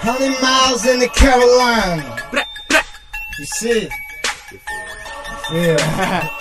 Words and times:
Hundred 0.00 0.40
miles 0.40 0.86
in 0.86 1.00
the 1.00 1.08
Carolina. 1.08 2.16
You 3.38 3.44
see? 3.44 3.88
Yeah. 5.52 6.28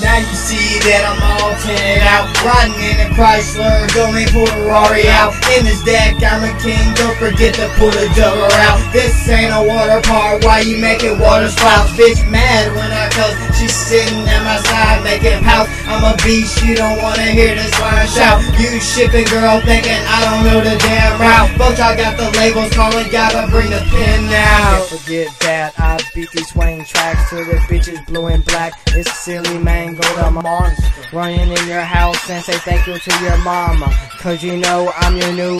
Now 0.00 0.20
you 0.20 0.36
see 0.36 0.76
that 0.84 1.08
I'm 1.08 1.20
all 1.24 1.56
tinted 1.64 2.04
out 2.04 2.28
Riding 2.44 2.76
in 2.84 2.96
a 3.00 3.08
Chrysler, 3.16 3.88
going 3.96 4.28
for 4.28 4.44
a 4.44 4.60
Rari 4.68 5.08
out 5.08 5.32
In 5.56 5.64
this 5.64 5.80
deck, 5.88 6.20
I'm 6.20 6.44
a 6.44 6.52
king, 6.60 6.80
don't 7.00 7.16
forget 7.16 7.56
to 7.56 7.66
pull 7.80 7.88
the 7.88 8.04
juggler 8.12 8.52
out 8.68 8.78
This 8.92 9.16
ain't 9.28 9.56
a 9.56 9.62
water 9.64 10.04
park, 10.04 10.44
why 10.44 10.60
you 10.60 10.76
making 10.76 11.18
water 11.18 11.48
spouts? 11.48 11.96
Bitch 11.96 12.20
mad 12.28 12.68
when 12.76 12.92
I 12.92 12.95
cuss, 13.16 13.32
she's 13.56 13.74
sitting 13.74 14.28
at 14.28 14.44
my 14.44 14.60
side 14.60 15.02
making 15.02 15.42
house 15.42 15.68
I'm 15.88 16.02
a 16.02 16.16
beast, 16.24 16.62
you 16.64 16.74
don't 16.74 17.00
wanna 17.00 17.30
hear 17.30 17.54
this 17.54 17.72
line 17.80 18.06
shout. 18.08 18.42
You 18.58 18.80
shipping 18.80 19.24
girl 19.26 19.60
thinking 19.60 19.92
I 19.92 20.18
don't 20.26 20.42
know 20.44 20.60
the 20.60 20.76
damn 20.76 21.20
route. 21.20 21.56
Both 21.56 21.78
y'all 21.78 21.96
got 21.96 22.18
the 22.18 22.28
labels 22.38 22.72
calling, 22.74 23.08
gotta 23.10 23.48
bring 23.50 23.70
the 23.70 23.78
pin 23.88 24.26
now. 24.26 24.82
Can't 24.82 25.00
forget 25.00 25.28
that 25.40 25.78
I 25.78 26.00
beat 26.12 26.30
these 26.32 26.48
swing 26.48 26.84
tracks 26.84 27.30
till 27.30 27.44
the 27.44 27.54
bitches 27.70 28.04
blue 28.06 28.26
and 28.26 28.44
black. 28.44 28.72
It's 28.88 29.12
silly 29.20 29.58
man 29.58 29.94
go 29.94 30.02
to 30.02 30.30
my 30.32 30.42
Mars, 30.42 30.78
running 31.12 31.52
in 31.52 31.66
your 31.68 31.80
house 31.80 32.28
and 32.28 32.44
say 32.44 32.58
thank 32.58 32.86
you 32.86 32.98
to 32.98 33.24
your 33.24 33.38
mama. 33.38 33.86
Cause 34.18 34.42
you 34.42 34.56
know 34.56 34.92
I'm 34.96 35.16
your 35.16 35.32
new 35.32 35.58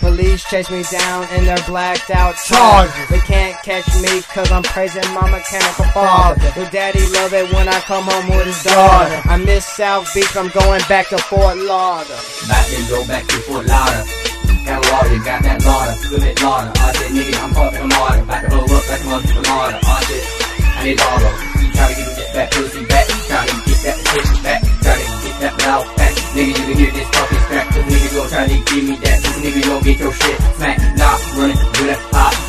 Police 0.00 0.42
chase 0.50 0.70
me 0.70 0.82
down 0.90 1.28
in 1.34 1.44
their 1.44 1.62
blacked 1.68 2.10
out. 2.10 2.34
Charge. 2.44 2.90
They 3.08 3.20
can't 3.20 3.56
catch 3.62 3.86
me 4.02 4.22
cause 4.22 4.50
I'm 4.50 4.64
praising 4.64 5.06
my 5.14 5.30
mechanical 5.30 5.84
father. 5.94 6.33
Your 6.56 6.70
daddy 6.70 7.02
love 7.14 7.32
it 7.32 7.52
when 7.52 7.68
I 7.68 7.78
come 7.80 8.04
home 8.04 8.30
with 8.30 8.46
his 8.46 8.62
daughter. 8.62 9.20
I 9.28 9.36
miss 9.36 9.66
South 9.66 10.12
Beach, 10.14 10.36
I'm 10.36 10.48
going 10.50 10.82
back 10.88 11.08
to 11.08 11.18
Fort 11.18 11.56
Lauderdale. 11.58 12.16
Back 12.46 12.66
to 12.70 12.78
go 12.88 13.06
back 13.06 13.26
to 13.26 13.36
Fort 13.46 13.66
Lauderdale. 13.66 14.34
Got 14.64 14.80
lawyer, 14.80 15.20
got 15.20 15.42
that 15.44 15.60
lauder, 15.60 15.94
good 16.08 16.22
at 16.24 16.40
lauder. 16.40 16.72
I 16.80 16.92
said, 16.96 17.10
nigga, 17.12 17.36
I'm 17.42 17.52
fucking 17.52 17.88
martyr. 17.90 18.22
About 18.22 18.40
to 18.40 18.48
blow 18.48 18.64
up 18.64 18.84
like 18.88 19.02
a 19.02 19.08
motherfucking 19.12 19.46
martyr. 19.50 19.80
I 19.82 20.00
said, 20.08 20.24
I 20.64 20.80
need 20.88 21.00
all 21.04 21.20
of 21.20 21.34
You 21.60 21.68
try 21.74 21.86
to 21.92 22.04
get 22.16 22.30
that 22.32 22.48
pussy 22.54 22.82
back, 22.86 23.06
try 23.28 23.44
to 23.44 23.56
get 23.68 23.78
that 23.84 23.98
pussy 24.08 24.36
back, 24.40 24.60
try 24.80 24.94
to 24.96 25.06
get 25.20 25.36
that 25.44 25.54
mouth 25.58 25.88
back. 26.00 26.14
Nigga, 26.32 26.48
you 26.48 26.64
can 26.64 26.76
hear 26.80 26.92
this 26.96 27.08
fucking 27.12 27.42
strap, 27.44 27.66
cause 27.74 27.84
nigga 27.84 28.08
gon' 28.14 28.28
try 28.30 28.44
to 28.48 28.58
give 28.72 28.84
me 28.88 28.94
that. 29.04 29.16
Cause 29.20 29.36
nigga 29.42 29.60
gon' 29.68 29.82
get 29.82 29.98
your 30.00 30.12
shit 30.16 30.38
smacked, 30.56 30.82
not 30.96 31.18
running 31.36 31.60
with 31.82 32.00
hot 32.10 32.32
nigga. 32.32 32.43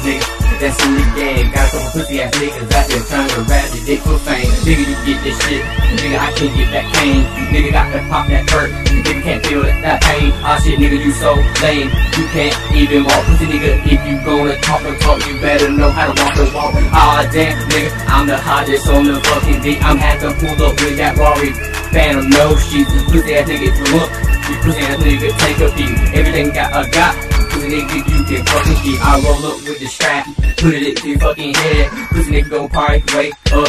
That's 0.65 0.81
in 0.81 0.97
the 0.97 1.05
game. 1.13 1.53
Got 1.53 1.69
a 1.69 1.77
couple 1.77 2.01
pussy 2.01 2.25
ass 2.25 2.33
niggas 2.41 2.73
out 2.73 2.89
there 2.89 3.05
trying 3.05 3.29
to 3.29 3.41
rap 3.45 3.69
the 3.69 3.85
dick 3.85 4.01
for 4.01 4.17
fame. 4.25 4.49
Nigga, 4.65 4.81
you 4.81 4.97
get 5.05 5.21
this 5.21 5.37
shit. 5.45 5.61
Nigga, 6.01 6.17
I 6.17 6.33
can't 6.33 6.57
get 6.57 6.73
that 6.73 6.89
cane. 6.89 7.21
Nigga 7.53 7.69
got 7.69 7.93
to 7.93 8.01
pop 8.09 8.25
that 8.33 8.49
perk. 8.49 8.73
Nigga 8.89 9.21
can't 9.21 9.45
feel 9.45 9.61
that, 9.61 9.77
that 9.85 10.01
pain. 10.01 10.33
Ah 10.41 10.57
shit, 10.57 10.81
nigga, 10.81 10.97
you 10.97 11.13
so 11.13 11.37
lame. 11.61 11.93
You 12.17 12.25
can't 12.33 12.57
even 12.73 13.05
walk. 13.05 13.21
Pussy 13.29 13.45
nigga, 13.45 13.77
if 13.85 14.01
you 14.09 14.17
gonna 14.25 14.57
talk 14.65 14.81
and 14.81 14.97
talk, 15.05 15.21
you 15.29 15.37
better 15.37 15.69
know 15.69 15.93
how 15.93 16.09
to 16.09 16.17
walk 16.17 16.33
and 16.33 16.49
walk. 16.49 16.73
Ah 16.89 17.29
damn, 17.29 17.53
nigga, 17.69 17.93
I'm 18.09 18.25
the 18.25 18.41
hottest 18.41 18.89
on 18.89 19.05
the 19.05 19.21
fucking 19.21 19.61
dick. 19.61 19.77
I'm 19.85 20.01
had 20.01 20.17
to 20.25 20.33
pull 20.33 20.57
up 20.65 20.81
with 20.81 20.97
that 20.97 21.13
Rari. 21.13 21.53
Phantom, 21.93 22.25
no 22.33 22.57
sheets. 22.57 22.89
Pussy 23.13 23.37
ass 23.37 23.45
nigga, 23.45 23.69
look. 23.93 24.09
You 24.49 24.57
pussy 24.65 24.81
ass 24.81 24.97
nigga, 24.97 25.29
take 25.45 25.61
a 25.61 25.69
peek. 25.77 25.93
Everything 26.17 26.49
got 26.57 26.73
a 26.73 26.89
got. 26.89 27.34
Pussy 27.65 27.81
nigga, 27.81 27.95
you 27.95 28.23
can 28.25 28.45
fucking 28.45 28.75
keep. 28.83 29.01
I 29.01 29.19
roll 29.25 29.45
up 29.45 29.57
with 29.63 29.79
the 29.79 29.87
strap, 29.87 30.25
put 30.57 30.73
it 30.75 30.97
to 30.97 31.09
your 31.09 31.19
fucking 31.19 31.53
head. 31.55 31.89
Pussy 32.09 32.31
nigga 32.31 32.49
gon' 32.51 32.69
party, 32.69 33.03
wake 33.15 33.33
up. 33.53 33.67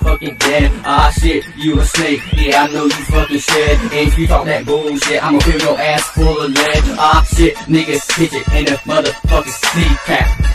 Fucking 0.00 0.36
dead, 0.36 0.70
ah 0.84 1.12
shit, 1.18 1.44
you 1.56 1.78
a 1.78 1.84
snake, 1.84 2.20
yeah 2.34 2.62
I 2.62 2.72
know 2.72 2.84
you 2.84 2.90
fucking 2.90 3.38
shit. 3.38 3.78
And 3.80 4.08
if 4.08 4.18
you 4.18 4.26
talk 4.26 4.44
that 4.46 4.64
bullshit, 4.66 5.22
I'ma 5.22 5.40
fill 5.40 5.60
your 5.60 5.78
ass 5.78 6.08
full 6.10 6.42
of 6.42 6.50
lead 6.52 6.84
Ah 6.98 7.26
shit, 7.36 7.54
nigga, 7.68 8.00
pitch 8.16 8.32
it 8.32 8.48
in 8.52 8.72
a 8.72 8.76
motherfucking 8.84 9.72
sneak 9.72 9.98
cap 10.04 10.54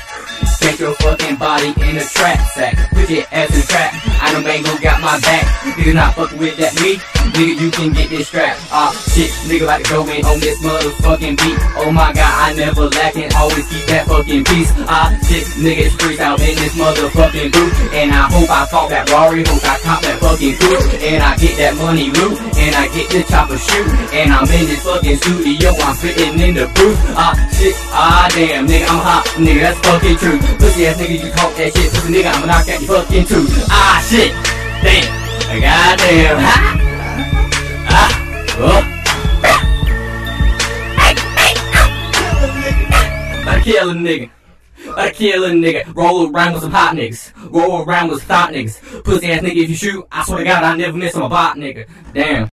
Take 0.60 0.80
your 0.80 0.94
fucking 0.96 1.38
body 1.38 1.74
in 1.88 1.98
a 1.98 2.04
trap 2.04 2.38
sack. 2.52 2.76
Put 2.92 3.10
your 3.10 3.24
ass 3.32 3.56
in 3.56 3.64
trap. 3.64 3.94
I 4.22 4.34
know 4.34 4.42
Mango 4.44 4.78
got 4.84 5.00
my 5.02 5.18
back. 5.22 5.46
Nigga 5.64 5.94
not 5.96 6.16
fucking 6.16 6.38
with 6.38 6.58
that 6.58 6.76
me. 6.84 7.00
Nigga, 7.40 7.56
you 7.56 7.72
can 7.72 7.94
get 7.96 8.10
this 8.12 8.28
strap. 8.28 8.60
Ah, 8.68 8.92
shit. 9.16 9.32
Nigga 9.48 9.64
about 9.64 9.80
to 9.80 9.88
go 9.88 10.04
in 10.12 10.20
on 10.28 10.44
this 10.44 10.60
motherfucking 10.60 11.40
beat. 11.40 11.56
Oh 11.80 11.88
my 11.88 12.12
god, 12.12 12.28
I 12.36 12.52
never 12.52 12.92
lacking. 12.92 13.32
Always 13.32 13.64
keep 13.72 13.88
that 13.88 14.12
fucking 14.12 14.44
peace. 14.44 14.68
Ah, 14.92 15.16
shit. 15.24 15.48
Nigga, 15.56 15.88
it's 15.88 16.20
out 16.20 16.36
in 16.44 16.52
this 16.60 16.76
motherfucking 16.76 17.56
booth. 17.56 17.72
And 17.96 18.12
I 18.12 18.28
hope 18.28 18.52
I 18.52 18.68
caught 18.68 18.92
that 18.92 19.08
Rari. 19.08 19.48
Hope 19.48 19.64
I 19.64 19.80
caught 19.80 20.04
that 20.04 20.20
fucking 20.20 20.60
coupe. 20.60 21.00
And 21.00 21.24
I 21.24 21.40
get 21.40 21.56
that 21.64 21.80
money 21.80 22.12
loot. 22.12 22.44
And 22.60 22.76
I 22.76 22.92
get 22.92 23.08
the 23.08 23.24
chopper 23.24 23.56
shoot. 23.56 23.88
And 24.12 24.36
I'm 24.36 24.44
in 24.44 24.68
this 24.68 24.84
fucking 24.84 25.16
studio. 25.24 25.72
I'm 25.80 25.96
fitting 25.96 26.36
in 26.44 26.60
the 26.60 26.68
booth. 26.76 27.00
Ah, 27.16 27.40
shit. 27.56 27.72
Ah, 27.96 28.28
damn. 28.36 28.68
Nigga, 28.68 28.84
I'm 28.84 29.00
hot. 29.00 29.24
Nigga, 29.40 29.64
that's 29.64 29.80
fucking 29.88 30.20
true. 30.20 30.44
Pussy 30.60 30.92
ass 30.92 31.00
nigga, 31.00 31.24
you 31.24 31.32
talk 31.32 31.56
that 31.56 31.72
shit. 31.72 31.88
Pussy 31.88 32.20
nigga, 32.20 32.36
I'ma 32.36 32.52
knock 32.52 32.68
your 32.68 32.84
fucking 32.84 33.32
tooth. 33.32 33.48
Ah, 33.72 34.04
shit. 34.04 34.36
Damn. 34.84 35.08
Goddamn. 35.56 36.44
Ha. 36.44 36.76
I 43.48 43.62
kill 43.64 43.90
a 43.90 43.94
nigga. 43.94 44.30
I 44.98 45.12
kill 45.12 45.46
a 45.46 45.50
nigga. 45.52 45.96
Roll 45.96 46.30
around 46.30 46.54
with 46.54 46.64
some 46.64 46.72
hot 46.72 46.96
niggas. 46.96 47.32
Roll 47.52 47.84
around 47.84 48.10
with 48.10 48.28
hot 48.28 48.52
niggas. 48.52 49.04
Pussy 49.04 49.32
ass 49.32 49.42
nigga, 49.42 49.64
if 49.64 49.70
you 49.70 49.76
shoot, 49.76 50.06
I 50.12 50.26
swear 50.26 50.40
to 50.40 50.44
God, 50.44 50.64
I 50.64 50.76
never 50.76 50.98
miss 50.98 51.16
on 51.16 51.24
a 51.24 51.30
bot 51.30 51.56
nigga. 51.56 51.88
Damn. 52.14 52.49